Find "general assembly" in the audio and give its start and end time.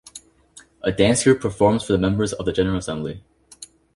2.51-3.21